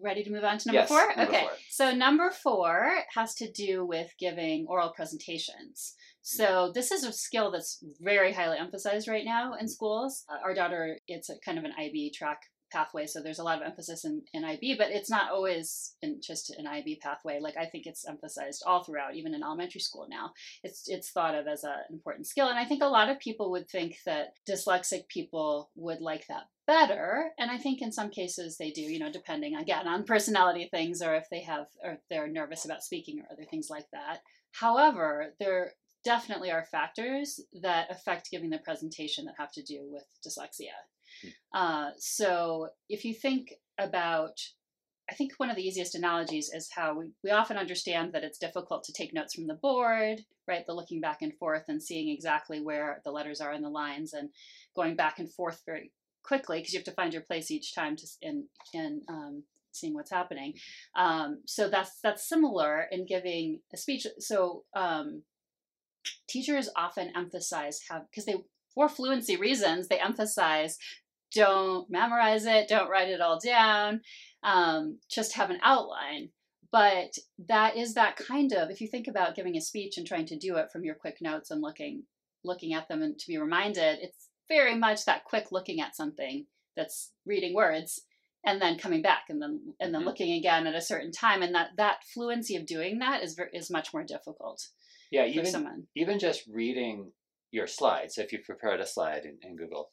Ready 0.01 0.23
to 0.23 0.31
move 0.31 0.43
on 0.43 0.57
to 0.57 0.69
number 0.69 0.81
yes, 0.81 0.89
four? 0.89 1.07
number 1.15 1.31
okay. 1.31 1.41
four. 1.41 1.51
so 1.69 1.93
number 1.93 2.31
four 2.31 2.89
has 3.13 3.35
to 3.35 3.51
do 3.51 3.85
with 3.85 4.11
giving 4.19 4.65
oral 4.67 4.91
presentations. 4.95 5.93
So 6.23 6.45
mm-hmm. 6.45 6.71
this 6.73 6.91
is 6.91 7.03
a 7.03 7.13
skill 7.13 7.51
that's 7.51 7.83
very 8.01 8.33
highly 8.33 8.57
emphasized 8.57 9.07
right 9.07 9.25
now 9.25 9.53
in 9.53 9.67
schools. 9.67 10.25
Uh, 10.29 10.39
our 10.43 10.53
daughter 10.53 10.97
it's 11.07 11.29
a 11.29 11.35
kind 11.45 11.57
of 11.57 11.63
an 11.63 11.73
ib 11.79 12.11
track 12.11 12.39
pathway. 12.73 13.05
So 13.05 13.21
there's 13.21 13.39
a 13.39 13.43
lot 13.43 13.61
of 13.61 13.65
emphasis 13.65 14.03
in, 14.03 14.23
in 14.33 14.43
IB, 14.43 14.75
but 14.77 14.89
it's 14.89 15.09
not 15.09 15.31
always 15.31 15.95
in 16.01 16.19
just 16.21 16.49
an 16.57 16.67
IB 16.67 16.99
pathway. 17.01 17.39
Like 17.39 17.55
I 17.57 17.65
think 17.65 17.85
it's 17.85 18.07
emphasized 18.07 18.63
all 18.65 18.83
throughout, 18.83 19.15
even 19.15 19.33
in 19.33 19.43
elementary 19.43 19.81
school 19.81 20.07
now. 20.09 20.31
It's 20.63 20.89
it's 20.89 21.11
thought 21.11 21.35
of 21.35 21.47
as 21.47 21.63
an 21.63 21.71
important 21.91 22.27
skill. 22.27 22.49
And 22.49 22.59
I 22.59 22.65
think 22.65 22.81
a 22.81 22.87
lot 22.87 23.09
of 23.09 23.19
people 23.19 23.51
would 23.51 23.69
think 23.69 23.97
that 24.05 24.33
dyslexic 24.49 25.07
people 25.07 25.69
would 25.75 26.01
like 26.01 26.27
that 26.27 26.43
better. 26.65 27.31
And 27.37 27.51
I 27.51 27.57
think 27.57 27.81
in 27.81 27.91
some 27.91 28.09
cases 28.09 28.57
they 28.57 28.71
do, 28.71 28.81
you 28.81 28.99
know, 28.99 29.11
depending 29.11 29.55
again 29.55 29.87
on 29.87 30.03
personality 30.03 30.67
things 30.71 31.01
or 31.01 31.15
if 31.15 31.29
they 31.29 31.41
have 31.41 31.67
or 31.83 31.99
they're 32.09 32.27
nervous 32.27 32.65
about 32.65 32.83
speaking 32.83 33.19
or 33.19 33.31
other 33.31 33.45
things 33.45 33.69
like 33.69 33.85
that. 33.91 34.19
However, 34.51 35.33
there 35.39 35.73
definitely 36.03 36.51
are 36.51 36.65
factors 36.65 37.39
that 37.61 37.89
affect 37.89 38.31
giving 38.31 38.49
the 38.49 38.57
presentation 38.59 39.25
that 39.25 39.35
have 39.37 39.51
to 39.53 39.63
do 39.63 39.79
with 39.83 40.03
dyslexia. 40.25 40.75
Uh, 41.53 41.91
so 41.97 42.69
if 42.89 43.05
you 43.05 43.13
think 43.13 43.53
about, 43.77 44.39
I 45.09 45.13
think 45.13 45.33
one 45.37 45.49
of 45.49 45.55
the 45.55 45.67
easiest 45.67 45.95
analogies 45.95 46.49
is 46.53 46.69
how 46.73 46.97
we, 46.97 47.11
we 47.23 47.31
often 47.31 47.57
understand 47.57 48.13
that 48.13 48.23
it's 48.23 48.37
difficult 48.37 48.83
to 48.85 48.93
take 48.93 49.13
notes 49.13 49.33
from 49.33 49.47
the 49.47 49.55
board, 49.55 50.21
right? 50.47 50.65
The 50.65 50.73
looking 50.73 51.01
back 51.01 51.21
and 51.21 51.33
forth 51.37 51.65
and 51.67 51.81
seeing 51.81 52.09
exactly 52.09 52.61
where 52.61 53.01
the 53.03 53.11
letters 53.11 53.41
are 53.41 53.53
in 53.53 53.61
the 53.61 53.69
lines 53.69 54.13
and 54.13 54.29
going 54.75 54.95
back 54.95 55.19
and 55.19 55.31
forth 55.31 55.61
very 55.65 55.91
quickly 56.23 56.59
because 56.59 56.73
you 56.73 56.79
have 56.79 56.85
to 56.85 56.91
find 56.91 57.13
your 57.13 57.21
place 57.21 57.51
each 57.51 57.75
time 57.75 57.95
to 57.97 58.07
in 58.21 58.45
in 58.73 59.01
um, 59.09 59.43
seeing 59.71 59.93
what's 59.93 60.11
happening. 60.11 60.53
Um, 60.95 61.41
so 61.45 61.69
that's 61.69 61.99
that's 62.01 62.27
similar 62.27 62.87
in 62.91 63.05
giving 63.05 63.59
a 63.73 63.77
speech. 63.77 64.07
So 64.19 64.63
um, 64.75 65.23
teachers 66.27 66.69
often 66.75 67.11
emphasize 67.15 67.81
have 67.89 68.03
because 68.09 68.25
they 68.25 68.35
for 68.73 68.89
fluency 68.89 69.35
reasons 69.37 69.87
they 69.87 69.99
emphasize 69.99 70.77
don't 71.33 71.89
memorize 71.89 72.45
it, 72.45 72.67
don't 72.67 72.89
write 72.89 73.09
it 73.09 73.21
all 73.21 73.39
down, 73.39 74.01
um, 74.43 74.99
just 75.09 75.33
have 75.33 75.49
an 75.49 75.59
outline. 75.63 76.29
But 76.71 77.13
that 77.47 77.77
is 77.77 77.93
that 77.93 78.15
kind 78.15 78.51
of, 78.51 78.69
if 78.71 78.81
you 78.81 78.87
think 78.87 79.07
about 79.07 79.35
giving 79.35 79.55
a 79.55 79.61
speech 79.61 79.97
and 79.97 80.07
trying 80.07 80.25
to 80.27 80.37
do 80.37 80.55
it 80.57 80.71
from 80.71 80.83
your 80.83 80.95
quick 80.95 81.17
notes 81.21 81.51
and 81.51 81.61
looking 81.61 82.03
looking 82.45 82.73
at 82.73 82.89
them 82.89 83.01
and 83.01 83.17
to 83.17 83.27
be 83.27 83.37
reminded, 83.37 83.99
it's 84.01 84.27
very 84.49 84.75
much 84.75 85.05
that 85.05 85.23
quick 85.23 85.47
looking 85.51 85.79
at 85.79 85.95
something 85.95 86.45
that's 86.75 87.11
reading 87.25 87.53
words 87.53 88.01
and 88.45 88.61
then 88.61 88.77
coming 88.77 89.01
back 89.01 89.23
and 89.29 89.41
then 89.41 89.73
and 89.79 89.93
then 89.93 90.01
mm-hmm. 90.01 90.09
looking 90.09 90.33
again 90.33 90.67
at 90.67 90.75
a 90.75 90.81
certain 90.81 91.11
time 91.11 91.41
and 91.41 91.55
that 91.55 91.69
that 91.77 92.03
fluency 92.13 92.55
of 92.55 92.65
doing 92.65 92.99
that 92.99 93.23
is 93.23 93.39
is 93.53 93.71
much 93.71 93.93
more 93.93 94.03
difficult 94.03 94.67
yeah 95.11 95.25
even 95.25 95.45
someone. 95.45 95.83
even 95.95 96.19
just 96.19 96.43
reading 96.47 97.11
your 97.51 97.67
slides 97.67 98.17
if 98.17 98.33
you've 98.33 98.43
prepared 98.43 98.81
a 98.81 98.85
slide 98.85 99.25
in, 99.25 99.37
in 99.41 99.55
google 99.55 99.89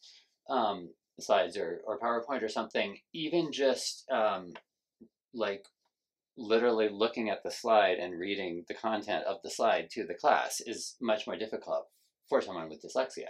um, 0.48 0.88
slides 1.20 1.56
or, 1.56 1.80
or 1.86 1.98
PowerPoint 1.98 2.42
or 2.42 2.48
something, 2.48 2.98
even 3.12 3.52
just 3.52 4.04
um, 4.10 4.52
like 5.34 5.64
literally 6.36 6.88
looking 6.90 7.28
at 7.28 7.42
the 7.42 7.50
slide 7.50 7.98
and 7.98 8.18
reading 8.18 8.64
the 8.68 8.74
content 8.74 9.24
of 9.26 9.36
the 9.42 9.50
slide 9.50 9.88
to 9.90 10.06
the 10.06 10.14
class 10.14 10.60
is 10.66 10.96
much 11.00 11.26
more 11.26 11.36
difficult 11.36 11.86
for 12.28 12.40
someone 12.40 12.68
with 12.68 12.82
dyslexia. 12.82 13.28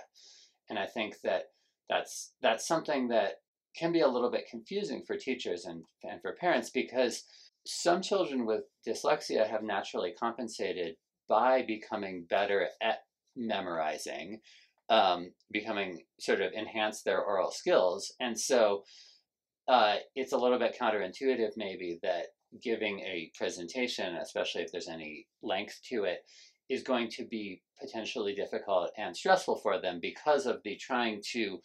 And 0.69 0.79
I 0.79 0.87
think 0.87 1.17
that 1.25 1.45
that's 1.89 2.33
that's 2.41 2.67
something 2.67 3.09
that 3.09 3.41
can 3.77 3.93
be 3.93 4.01
a 4.01 4.09
little 4.09 4.31
bit 4.31 4.49
confusing 4.51 5.03
for 5.07 5.17
teachers 5.17 5.65
and, 5.65 5.85
and 6.05 6.21
for 6.23 6.37
parents 6.41 6.71
because 6.71 7.25
some 7.67 8.03
children 8.03 8.47
with 8.47 8.63
dyslexia 8.87 9.49
have 9.49 9.63
naturally 9.63 10.13
compensated 10.19 10.97
by 11.29 11.63
becoming 11.63 12.27
better 12.29 12.69
at 12.83 13.01
memorizing 13.37 14.41
um, 14.91 15.31
becoming 15.51 16.03
sort 16.19 16.41
of 16.41 16.53
enhance 16.53 17.03
their 17.03 17.23
oral 17.23 17.53
skills. 17.53 18.13
And 18.21 18.39
so 18.39 18.83
uh, 19.69 19.97
it's 20.15 20.33
a 20.33 20.37
little 20.37 20.59
bit 20.59 20.77
counterintuitive, 20.79 21.53
maybe, 21.57 22.01
that 22.03 22.27
giving 22.61 22.99
a 23.01 23.31
presentation, 23.39 24.17
especially 24.17 24.63
if 24.63 24.73
there's 24.73 24.89
any 24.89 25.29
length 25.43 25.81
to 25.91 26.05
it, 26.05 26.19
is 26.69 26.83
going 26.83 27.09
to 27.09 27.25
be 27.25 27.63
potentially 27.81 28.35
difficult 28.35 28.91
and 28.99 29.17
stressful 29.17 29.57
for 29.57 29.81
them 29.81 30.01
because 30.03 30.47
of 30.47 30.61
the 30.65 30.77
trying 30.77 31.23
to 31.33 31.61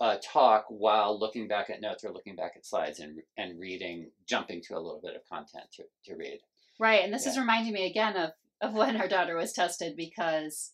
uh, 0.00 0.16
talk 0.24 0.64
while 0.68 1.18
looking 1.18 1.46
back 1.46 1.70
at 1.70 1.80
notes 1.80 2.04
or 2.04 2.12
looking 2.12 2.34
back 2.34 2.52
at 2.56 2.66
slides 2.66 2.98
and, 2.98 3.20
and 3.36 3.60
reading, 3.60 4.10
jumping 4.28 4.60
to 4.62 4.74
a 4.74 4.80
little 4.80 5.00
bit 5.02 5.14
of 5.14 5.22
content 5.30 5.64
to, 5.72 5.84
to 6.04 6.16
read. 6.16 6.40
Right. 6.80 7.04
And 7.04 7.12
this 7.12 7.26
yeah. 7.26 7.32
is 7.32 7.38
reminding 7.38 7.72
me 7.72 7.86
again 7.88 8.16
of, 8.16 8.30
of 8.60 8.74
when 8.74 8.96
our 8.96 9.08
daughter 9.08 9.36
was 9.36 9.52
tested 9.52 9.96
because 9.96 10.72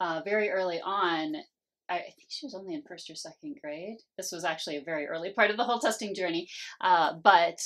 uh, 0.00 0.22
very 0.24 0.50
early 0.50 0.80
on, 0.80 1.36
I 1.88 1.98
think 1.98 2.28
she 2.28 2.46
was 2.46 2.54
only 2.54 2.74
in 2.74 2.82
first 2.82 3.08
or 3.10 3.14
second 3.14 3.56
grade. 3.62 3.98
This 4.16 4.32
was 4.32 4.44
actually 4.44 4.76
a 4.76 4.82
very 4.82 5.06
early 5.06 5.32
part 5.32 5.50
of 5.50 5.56
the 5.56 5.64
whole 5.64 5.78
testing 5.78 6.14
journey. 6.14 6.48
Uh, 6.80 7.14
but 7.22 7.60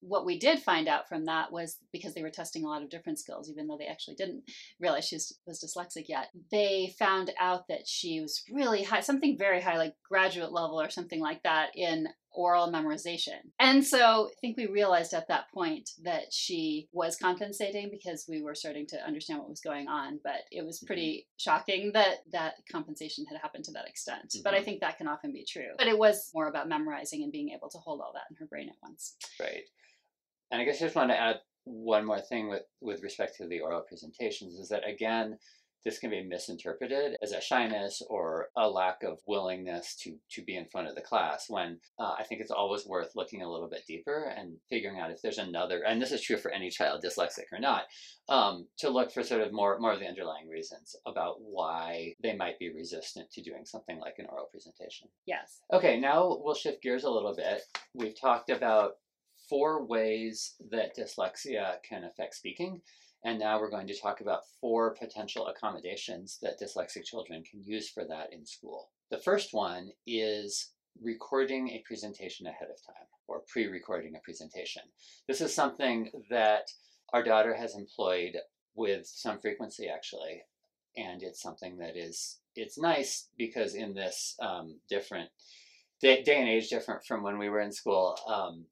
what 0.00 0.26
we 0.26 0.36
did 0.36 0.58
find 0.58 0.88
out 0.88 1.08
from 1.08 1.26
that 1.26 1.52
was 1.52 1.78
because 1.92 2.12
they 2.12 2.22
were 2.22 2.30
testing 2.30 2.64
a 2.64 2.68
lot 2.68 2.82
of 2.82 2.90
different 2.90 3.20
skills, 3.20 3.48
even 3.48 3.68
though 3.68 3.76
they 3.78 3.86
actually 3.86 4.16
didn't 4.16 4.42
realize 4.80 5.06
she 5.06 5.14
was, 5.14 5.38
was 5.46 5.62
dyslexic 5.62 6.08
yet. 6.08 6.28
They 6.50 6.92
found 6.98 7.30
out 7.38 7.68
that 7.68 7.86
she 7.86 8.20
was 8.20 8.42
really 8.52 8.82
high, 8.82 9.00
something 9.00 9.38
very 9.38 9.60
high, 9.60 9.78
like 9.78 9.94
graduate 10.08 10.52
level 10.52 10.80
or 10.80 10.90
something 10.90 11.20
like 11.20 11.44
that, 11.44 11.76
in 11.76 12.08
oral 12.34 12.72
memorization. 12.72 13.38
And 13.58 13.84
so 13.84 14.28
I 14.30 14.34
think 14.40 14.56
we 14.56 14.66
realized 14.66 15.14
at 15.14 15.28
that 15.28 15.50
point 15.52 15.90
that 16.02 16.32
she 16.32 16.88
was 16.92 17.16
compensating 17.16 17.90
because 17.90 18.26
we 18.28 18.42
were 18.42 18.54
starting 18.54 18.86
to 18.88 19.06
understand 19.06 19.40
what 19.40 19.48
was 19.48 19.60
going 19.60 19.88
on. 19.88 20.20
But 20.22 20.42
it 20.50 20.64
was 20.64 20.80
pretty 20.80 21.26
mm-hmm. 21.26 21.50
shocking 21.50 21.90
that 21.94 22.18
that 22.32 22.54
compensation 22.70 23.24
had 23.28 23.40
happened 23.40 23.64
to 23.64 23.72
that 23.72 23.88
extent. 23.88 24.28
Mm-hmm. 24.28 24.42
But 24.42 24.54
I 24.54 24.56
mm-hmm. 24.58 24.64
think 24.64 24.80
that 24.80 24.98
can 24.98 25.08
often 25.08 25.32
be 25.32 25.44
true. 25.48 25.72
But 25.78 25.88
it 25.88 25.98
was 25.98 26.30
more 26.34 26.48
about 26.48 26.68
memorizing 26.68 27.22
and 27.22 27.32
being 27.32 27.50
able 27.50 27.68
to 27.70 27.78
hold 27.78 28.00
all 28.00 28.12
that 28.14 28.24
in 28.30 28.36
her 28.36 28.46
brain 28.46 28.68
at 28.68 28.76
once. 28.82 29.16
Right. 29.40 29.64
And 30.50 30.60
I 30.60 30.64
guess 30.64 30.76
I 30.76 30.86
just 30.86 30.96
want 30.96 31.10
to 31.10 31.20
add 31.20 31.36
one 31.64 32.04
more 32.04 32.20
thing 32.20 32.48
with, 32.48 32.62
with 32.80 33.02
respect 33.02 33.36
to 33.36 33.46
the 33.46 33.60
oral 33.60 33.82
presentations 33.82 34.58
is 34.58 34.68
that 34.68 34.86
again, 34.86 35.38
this 35.84 35.98
can 35.98 36.10
be 36.10 36.22
misinterpreted 36.22 37.16
as 37.22 37.32
a 37.32 37.40
shyness 37.40 38.02
or 38.08 38.48
a 38.56 38.68
lack 38.68 39.02
of 39.02 39.18
willingness 39.26 39.96
to 39.96 40.16
to 40.30 40.42
be 40.42 40.56
in 40.56 40.66
front 40.66 40.88
of 40.88 40.94
the 40.94 41.00
class 41.00 41.46
when 41.48 41.78
uh, 41.98 42.14
i 42.18 42.22
think 42.22 42.40
it's 42.40 42.50
always 42.50 42.86
worth 42.86 43.12
looking 43.14 43.42
a 43.42 43.50
little 43.50 43.68
bit 43.68 43.86
deeper 43.86 44.32
and 44.36 44.56
figuring 44.70 44.98
out 44.98 45.10
if 45.10 45.20
there's 45.22 45.38
another 45.38 45.82
and 45.86 46.00
this 46.00 46.12
is 46.12 46.22
true 46.22 46.36
for 46.36 46.50
any 46.50 46.70
child 46.70 47.02
dyslexic 47.04 47.46
or 47.52 47.58
not 47.58 47.84
um, 48.28 48.66
to 48.78 48.88
look 48.88 49.12
for 49.12 49.22
sort 49.22 49.40
of 49.40 49.52
more 49.52 49.78
more 49.78 49.92
of 49.92 50.00
the 50.00 50.06
underlying 50.06 50.48
reasons 50.48 50.94
about 51.06 51.36
why 51.40 52.14
they 52.22 52.34
might 52.34 52.58
be 52.58 52.72
resistant 52.72 53.30
to 53.32 53.42
doing 53.42 53.64
something 53.64 53.98
like 53.98 54.14
an 54.18 54.26
oral 54.30 54.48
presentation. 54.50 55.08
Yes. 55.26 55.60
Okay 55.72 55.98
now 55.98 56.38
we'll 56.40 56.54
shift 56.54 56.82
gears 56.82 57.04
a 57.04 57.10
little 57.10 57.34
bit. 57.34 57.62
We've 57.94 58.18
talked 58.18 58.50
about 58.50 58.92
four 59.48 59.84
ways 59.84 60.54
that 60.70 60.96
dyslexia 60.96 61.76
can 61.86 62.04
affect 62.04 62.34
speaking 62.34 62.80
and 63.24 63.38
now 63.38 63.60
we're 63.60 63.70
going 63.70 63.86
to 63.86 64.00
talk 64.00 64.20
about 64.20 64.42
four 64.60 64.94
potential 64.94 65.46
accommodations 65.46 66.38
that 66.42 66.60
dyslexic 66.60 67.04
children 67.04 67.42
can 67.48 67.62
use 67.62 67.88
for 67.88 68.04
that 68.04 68.32
in 68.32 68.44
school. 68.44 68.90
The 69.10 69.18
first 69.18 69.52
one 69.52 69.90
is 70.06 70.70
recording 71.00 71.68
a 71.68 71.82
presentation 71.86 72.46
ahead 72.46 72.68
of 72.70 72.84
time 72.84 73.06
or 73.28 73.42
pre 73.48 73.66
recording 73.66 74.14
a 74.16 74.20
presentation. 74.20 74.82
This 75.28 75.40
is 75.40 75.54
something 75.54 76.10
that 76.30 76.70
our 77.12 77.22
daughter 77.22 77.54
has 77.54 77.74
employed 77.74 78.36
with 78.74 79.06
some 79.06 79.38
frequency 79.38 79.88
actually 79.88 80.42
and 80.96 81.22
it's 81.22 81.40
something 81.40 81.78
that 81.78 81.96
is 81.96 82.38
it's 82.54 82.78
nice 82.78 83.28
because 83.38 83.74
in 83.74 83.94
this 83.94 84.36
um, 84.40 84.76
different 84.88 85.30
day, 86.00 86.22
day, 86.22 86.38
and 86.38 86.48
age 86.48 86.68
different 86.68 87.04
from 87.04 87.22
when 87.22 87.38
we 87.38 87.48
were 87.48 87.60
in 87.60 87.72
school 87.72 88.16
um, 88.28 88.64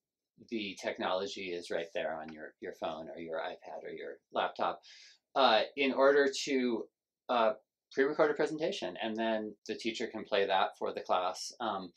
the 0.49 0.77
technology 0.83 1.53
is 1.53 1.71
right 1.71 1.89
there 1.95 2.15
on 2.15 2.33
your, 2.33 2.55
your 2.61 2.73
phone 2.81 3.09
or 3.15 3.21
your 3.21 3.39
iPad 3.39 3.85
or 3.85 3.91
your 3.91 4.15
laptop 4.33 4.81
uh, 5.37 5.63
in 5.77 5.93
order 5.93 6.29
to 6.45 6.85
uh, 7.29 7.53
pre-record 7.93 8.31
a 8.31 8.35
presentation 8.35 8.97
and 9.03 9.17
then 9.17 9.55
the 9.69 9.75
teacher 9.75 10.07
can 10.07 10.25
play 10.25 10.47
that 10.47 10.71
for 10.79 10.93
the 10.93 11.01
class. 11.01 11.53
Um, 11.61 11.93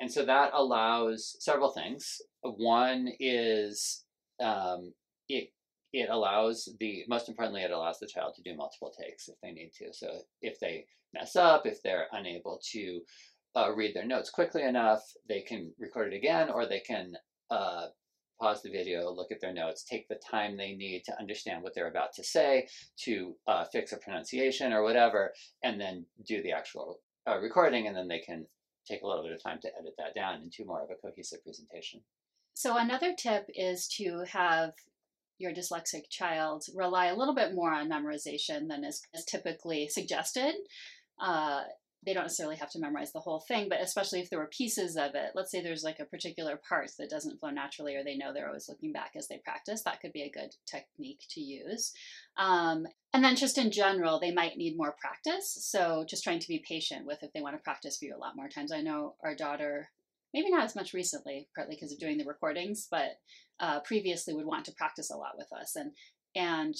and 0.00 0.10
so 0.10 0.24
that 0.24 0.52
allows 0.54 1.36
several 1.40 1.70
things. 1.70 2.22
One 2.42 3.08
is 3.20 4.04
um, 4.42 4.94
it 5.28 5.52
it 5.92 6.08
allows 6.08 6.68
the 6.78 7.04
most 7.08 7.28
importantly 7.28 7.62
it 7.62 7.70
allows 7.70 7.98
the 7.98 8.06
child 8.06 8.34
to 8.36 8.42
do 8.42 8.56
multiple 8.56 8.92
takes 8.98 9.28
if 9.28 9.34
they 9.42 9.50
need 9.50 9.72
to. 9.78 9.92
So 9.92 10.20
if 10.40 10.58
they 10.60 10.86
mess 11.12 11.36
up, 11.36 11.66
if 11.66 11.82
they're 11.82 12.06
unable 12.12 12.60
to 12.72 13.00
uh, 13.56 13.74
read 13.74 13.94
their 13.94 14.06
notes 14.06 14.30
quickly 14.30 14.62
enough, 14.62 15.02
they 15.28 15.42
can 15.42 15.72
record 15.78 16.12
it 16.12 16.16
again, 16.16 16.48
or 16.50 16.66
they 16.66 16.80
can 16.80 17.14
uh, 17.50 17.86
pause 18.40 18.62
the 18.62 18.70
video, 18.70 19.10
look 19.10 19.30
at 19.30 19.40
their 19.40 19.52
notes, 19.52 19.84
take 19.84 20.08
the 20.08 20.18
time 20.30 20.56
they 20.56 20.72
need 20.72 21.04
to 21.04 21.18
understand 21.20 21.62
what 21.62 21.74
they're 21.74 21.88
about 21.88 22.12
to 22.14 22.24
say, 22.24 22.66
to 22.96 23.34
uh, 23.46 23.64
fix 23.64 23.92
a 23.92 23.98
pronunciation 23.98 24.72
or 24.72 24.82
whatever, 24.82 25.32
and 25.62 25.80
then 25.80 26.06
do 26.26 26.42
the 26.42 26.52
actual 26.52 27.00
uh, 27.28 27.38
recording, 27.38 27.86
and 27.86 27.96
then 27.96 28.08
they 28.08 28.20
can 28.20 28.46
take 28.86 29.02
a 29.02 29.06
little 29.06 29.22
bit 29.22 29.32
of 29.32 29.42
time 29.42 29.58
to 29.60 29.68
edit 29.78 29.94
that 29.98 30.14
down 30.14 30.42
into 30.42 30.64
more 30.64 30.82
of 30.82 30.88
a 30.90 31.06
cohesive 31.06 31.44
presentation. 31.44 32.00
So, 32.54 32.76
another 32.76 33.14
tip 33.16 33.46
is 33.54 33.86
to 33.98 34.24
have 34.32 34.72
your 35.38 35.52
dyslexic 35.52 36.08
child 36.10 36.64
rely 36.74 37.06
a 37.06 37.16
little 37.16 37.34
bit 37.34 37.54
more 37.54 37.72
on 37.72 37.90
memorization 37.90 38.68
than 38.68 38.84
is, 38.84 39.02
is 39.14 39.24
typically 39.24 39.88
suggested. 39.88 40.54
Uh, 41.18 41.62
they 42.04 42.14
don't 42.14 42.24
necessarily 42.24 42.56
have 42.56 42.70
to 42.70 42.78
memorize 42.78 43.12
the 43.12 43.20
whole 43.20 43.40
thing, 43.40 43.68
but 43.68 43.80
especially 43.80 44.20
if 44.20 44.30
there 44.30 44.38
were 44.38 44.46
pieces 44.46 44.96
of 44.96 45.14
it, 45.14 45.32
let's 45.34 45.50
say 45.50 45.60
there's 45.60 45.84
like 45.84 45.98
a 46.00 46.06
particular 46.06 46.58
part 46.66 46.90
that 46.98 47.10
doesn't 47.10 47.38
flow 47.38 47.50
naturally, 47.50 47.94
or 47.94 48.02
they 48.02 48.16
know 48.16 48.32
they're 48.32 48.48
always 48.48 48.68
looking 48.68 48.92
back 48.92 49.12
as 49.16 49.28
they 49.28 49.38
practice, 49.44 49.82
that 49.82 50.00
could 50.00 50.12
be 50.12 50.22
a 50.22 50.30
good 50.30 50.54
technique 50.66 51.20
to 51.30 51.40
use. 51.40 51.92
Um, 52.38 52.86
and 53.12 53.22
then 53.22 53.36
just 53.36 53.58
in 53.58 53.70
general, 53.70 54.18
they 54.18 54.32
might 54.32 54.56
need 54.56 54.78
more 54.78 54.94
practice. 54.98 55.58
So 55.60 56.06
just 56.08 56.24
trying 56.24 56.38
to 56.38 56.48
be 56.48 56.64
patient 56.66 57.06
with 57.06 57.22
if 57.22 57.32
they 57.32 57.42
want 57.42 57.56
to 57.56 57.62
practice 57.62 57.98
for 57.98 58.06
you 58.06 58.16
a 58.16 58.18
lot 58.18 58.36
more 58.36 58.48
times. 58.48 58.72
I 58.72 58.80
know 58.80 59.16
our 59.22 59.34
daughter, 59.34 59.90
maybe 60.32 60.50
not 60.50 60.64
as 60.64 60.76
much 60.76 60.94
recently, 60.94 61.48
partly 61.54 61.76
because 61.76 61.92
of 61.92 61.98
doing 61.98 62.16
the 62.16 62.24
recordings, 62.24 62.88
but 62.90 63.18
uh, 63.58 63.80
previously 63.80 64.32
would 64.32 64.46
want 64.46 64.64
to 64.64 64.72
practice 64.72 65.10
a 65.10 65.16
lot 65.16 65.32
with 65.36 65.52
us. 65.52 65.76
And 65.76 65.92
and 66.34 66.74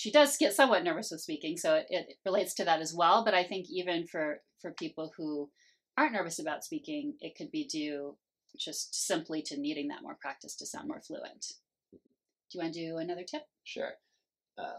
she 0.00 0.10
does 0.10 0.38
get 0.38 0.54
somewhat 0.54 0.82
nervous 0.82 1.10
with 1.10 1.20
speaking, 1.20 1.58
so 1.58 1.74
it, 1.74 1.84
it 1.90 2.16
relates 2.24 2.54
to 2.54 2.64
that 2.64 2.80
as 2.80 2.94
well. 2.94 3.22
But 3.22 3.34
I 3.34 3.44
think 3.44 3.66
even 3.70 4.06
for 4.06 4.40
for 4.62 4.72
people 4.72 5.12
who 5.14 5.50
aren't 5.98 6.14
nervous 6.14 6.38
about 6.38 6.64
speaking, 6.64 7.16
it 7.20 7.34
could 7.36 7.50
be 7.50 7.66
due 7.66 8.16
just 8.58 8.94
simply 9.06 9.42
to 9.42 9.60
needing 9.60 9.88
that 9.88 10.02
more 10.02 10.16
practice 10.18 10.56
to 10.56 10.64
sound 10.64 10.88
more 10.88 11.02
fluent. 11.02 11.44
Do 11.92 11.98
you 12.54 12.62
want 12.62 12.72
to 12.72 12.80
do 12.80 12.96
another 12.96 13.24
tip? 13.30 13.42
Sure. 13.64 13.90
Uh, 14.56 14.78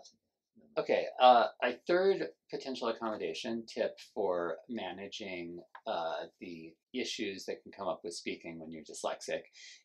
okay, 0.79 1.05
uh, 1.21 1.45
a 1.63 1.73
third 1.87 2.29
potential 2.49 2.87
accommodation 2.87 3.63
tip 3.71 3.99
for 4.15 4.57
managing 4.69 5.59
uh, 5.85 6.25
the 6.39 6.73
issues 6.95 7.45
that 7.45 7.61
can 7.61 7.71
come 7.71 7.87
up 7.87 8.01
with 8.03 8.15
speaking 8.15 8.59
when 8.59 8.71
you're 8.71 8.81
dyslexic 8.81 9.41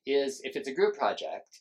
is 0.07 0.41
if 0.45 0.57
it's 0.57 0.69
a 0.69 0.75
group 0.75 0.97
project 0.97 1.61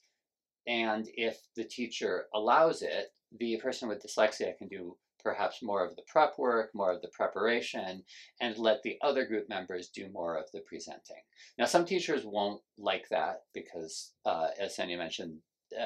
and 0.65 1.07
if 1.15 1.37
the 1.57 1.65
teacher 1.65 2.25
allows 2.33 2.81
it, 2.81 3.09
the 3.39 3.57
person 3.57 3.89
with 3.89 4.03
dyslexia 4.03 4.57
can 4.57 4.67
do 4.67 4.97
perhaps 5.25 5.63
more 5.63 5.83
of 5.83 5.95
the 5.95 6.03
prep 6.07 6.37
work, 6.37 6.69
more 6.75 6.91
of 6.93 7.01
the 7.01 7.09
preparation, 7.09 8.03
and 8.39 8.57
let 8.57 8.83
the 8.83 8.97
other 9.01 9.25
group 9.25 9.49
members 9.49 9.89
do 9.89 10.07
more 10.13 10.37
of 10.37 10.45
the 10.53 10.61
presenting. 10.67 11.23
Now, 11.57 11.65
some 11.65 11.83
teachers 11.83 12.21
won't 12.23 12.61
like 12.77 13.05
that 13.09 13.41
because, 13.53 14.13
uh, 14.25 14.49
as 14.59 14.75
Sonia 14.75 14.97
mentioned, 14.97 15.39
uh, 15.77 15.85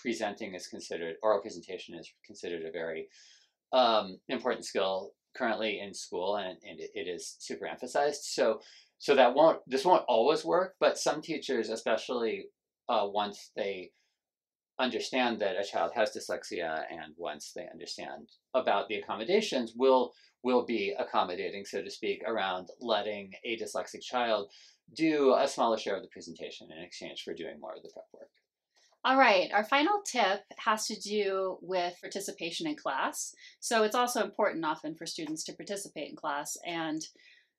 presenting 0.00 0.54
is 0.54 0.66
considered, 0.66 1.16
oral 1.22 1.42
presentation 1.42 1.94
is 1.94 2.10
considered 2.24 2.62
a 2.64 2.72
very 2.72 3.08
um, 3.74 4.18
important 4.30 4.64
skill 4.64 5.12
currently 5.36 5.80
in 5.80 5.92
school, 5.92 6.36
and, 6.36 6.56
and 6.66 6.80
it, 6.80 6.90
it 6.94 7.08
is 7.08 7.36
super 7.38 7.66
emphasized. 7.66 8.22
So, 8.24 8.60
so 8.98 9.14
that 9.14 9.34
won't, 9.34 9.58
this 9.66 9.84
won't 9.84 10.04
always 10.08 10.46
work, 10.46 10.76
but 10.80 10.96
some 10.96 11.20
teachers, 11.20 11.68
especially 11.68 12.46
uh, 12.88 13.06
once 13.06 13.50
they 13.54 13.90
understand 14.82 15.40
that 15.40 15.56
a 15.58 15.64
child 15.64 15.92
has 15.94 16.10
dyslexia 16.10 16.82
and 16.90 17.14
once 17.16 17.52
they 17.54 17.68
understand 17.72 18.28
about 18.54 18.88
the 18.88 18.96
accommodations 18.96 19.72
will 19.76 20.12
will 20.42 20.66
be 20.66 20.92
accommodating 20.98 21.64
so 21.64 21.82
to 21.82 21.90
speak 21.90 22.22
around 22.26 22.68
letting 22.80 23.32
a 23.44 23.56
dyslexic 23.56 24.02
child 24.02 24.50
do 24.94 25.34
a 25.38 25.46
smaller 25.46 25.78
share 25.78 25.96
of 25.96 26.02
the 26.02 26.08
presentation 26.08 26.68
in 26.76 26.82
exchange 26.82 27.22
for 27.22 27.32
doing 27.32 27.60
more 27.60 27.74
of 27.74 27.82
the 27.82 27.90
prep 27.90 28.06
work 28.12 28.30
all 29.04 29.16
right, 29.16 29.50
our 29.52 29.64
final 29.64 30.00
tip 30.06 30.42
has 30.58 30.86
to 30.86 30.94
do 30.94 31.58
with 31.60 32.00
participation 32.00 32.68
in 32.68 32.76
class. 32.76 33.34
So 33.58 33.82
it's 33.82 33.96
also 33.96 34.22
important 34.22 34.64
often 34.64 34.94
for 34.94 35.06
students 35.06 35.42
to 35.44 35.54
participate 35.54 36.10
in 36.10 36.14
class, 36.14 36.56
and 36.64 37.02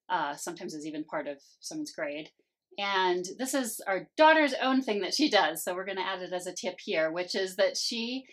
uh, 0.08 0.38
sometimes 0.38 0.74
is 0.74 0.86
even 0.86 1.04
part 1.04 1.28
of 1.28 1.40
someone's 1.60 1.92
grade. 1.92 2.30
And 2.78 3.26
this 3.38 3.54
is 3.54 3.82
our 3.88 4.08
daughter's 4.18 4.54
own 4.62 4.82
thing 4.82 5.02
that 5.02 5.14
she 5.14 5.30
does. 5.30 5.64
So 5.64 5.74
we're 5.74 5.86
going 5.86 5.98
to 5.98 6.06
add 6.06 6.22
it 6.22 6.34
as 6.34 6.48
a 6.48 6.54
tip 6.54 6.76
here, 6.84 7.12
which 7.12 7.36
is 7.36 7.56
that 7.58 7.78
she 7.78 8.26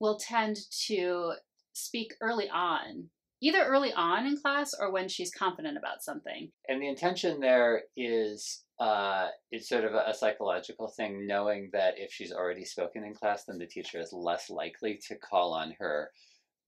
will 0.00 0.18
tend 0.18 0.56
to 0.86 1.32
speak 1.72 2.14
early 2.20 2.48
on, 2.48 3.08
either 3.40 3.64
early 3.64 3.92
on 3.92 4.26
in 4.26 4.36
class 4.36 4.72
or 4.78 4.92
when 4.92 5.08
she's 5.08 5.32
confident 5.32 5.76
about 5.76 6.02
something. 6.02 6.50
And 6.68 6.82
the 6.82 6.88
intention 6.88 7.40
there 7.40 7.82
is 7.96 8.62
uh, 8.80 9.28
it's 9.50 9.68
sort 9.68 9.84
of 9.84 9.94
a, 9.94 10.04
a, 10.06 10.14
psychological 10.14 10.86
thing, 10.86 11.26
knowing 11.26 11.68
that 11.72 11.94
if 11.96 12.12
she's 12.12 12.32
already 12.32 12.64
spoken 12.64 13.02
in 13.02 13.12
class, 13.12 13.44
then 13.44 13.58
the 13.58 13.66
teacher 13.66 13.98
is 13.98 14.12
less 14.12 14.50
likely 14.50 15.00
to 15.08 15.16
call 15.16 15.52
on 15.52 15.74
her 15.80 16.12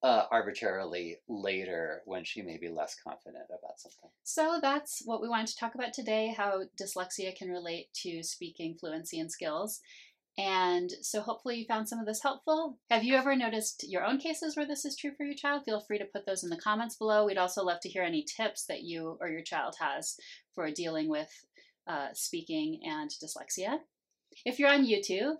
uh, 0.02 0.25
arbitrarily 0.30 1.19
later 1.28 2.00
when 2.07 2.25
she 2.25 2.42
may 2.42 2.57
be 2.57 2.69
less 2.69 2.97
confident 3.07 3.45
about 3.49 3.78
something. 3.78 4.11
So 4.25 4.59
that's 4.61 5.02
what 5.04 5.21
we 5.21 5.28
wanted 5.28 5.49
to 5.49 5.57
talk 5.57 5.75
about 5.75 5.92
today 5.92 6.35
how 6.37 6.62
dyslexia 6.80 7.37
can 7.37 7.50
relate 7.50 7.88
to 8.02 8.23
speaking 8.23 8.76
fluency 8.80 9.21
and 9.21 9.30
skills. 9.30 9.80
And 10.38 10.90
so 11.02 11.21
hopefully 11.21 11.57
you 11.57 11.66
found 11.66 11.88
some 11.88 11.99
of 11.99 12.07
this 12.07 12.23
helpful. 12.23 12.78
Have 12.88 13.04
you 13.04 13.14
ever 13.14 13.37
noticed 13.37 13.85
your 13.87 14.04
own 14.04 14.19
cases 14.19 14.57
where 14.57 14.66
this 14.66 14.85
is 14.85 14.97
true 14.97 15.11
for 15.16 15.26
your 15.26 15.35
child? 15.35 15.64
Feel 15.64 15.80
free 15.80 15.99
to 15.99 16.07
put 16.07 16.25
those 16.25 16.45
in 16.45 16.50
the 16.50 16.57
comments 16.57 16.97
below. 16.97 17.26
We'd 17.26 17.37
also 17.37 17.62
love 17.62 17.80
to 17.83 17.88
hear 17.90 18.02
any 18.02 18.25
tips 18.25 18.64
that 18.66 18.83
you 18.83 19.19
or 19.21 19.28
your 19.28 19.42
child 19.42 19.75
has 19.80 20.16
for 20.54 20.71
dealing 20.71 21.11
with 21.11 21.28
uh, 21.87 22.09
speaking 22.14 22.80
and 22.85 23.11
dyslexia. 23.11 23.80
If 24.47 24.59
you're 24.59 24.73
on 24.73 24.87
YouTube, 24.87 25.37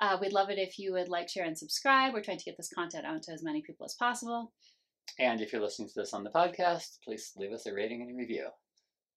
uh, 0.00 0.18
we'd 0.20 0.32
love 0.32 0.50
it 0.50 0.58
if 0.58 0.78
you 0.78 0.92
would 0.92 1.08
like, 1.08 1.28
share, 1.28 1.44
and 1.44 1.56
subscribe. 1.56 2.12
We're 2.12 2.22
trying 2.22 2.38
to 2.38 2.44
get 2.44 2.56
this 2.56 2.72
content 2.72 3.06
out 3.06 3.22
to 3.24 3.32
as 3.32 3.42
many 3.42 3.62
people 3.62 3.86
as 3.86 3.94
possible. 3.94 4.52
And 5.18 5.40
if 5.40 5.52
you're 5.52 5.62
listening 5.62 5.88
to 5.88 5.94
this 5.96 6.12
on 6.12 6.24
the 6.24 6.30
podcast, 6.30 6.98
please 7.04 7.32
leave 7.36 7.52
us 7.52 7.66
a 7.66 7.72
rating 7.72 8.02
and 8.02 8.10
a 8.10 8.14
review. 8.14 8.48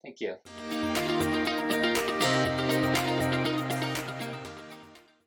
Thank 0.04 0.22
you. 0.22 0.36